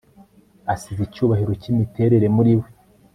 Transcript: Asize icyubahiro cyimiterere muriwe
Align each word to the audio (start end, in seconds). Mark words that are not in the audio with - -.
Asize 0.73 1.01
icyubahiro 1.07 1.51
cyimiterere 1.61 2.25
muriwe 2.35 2.67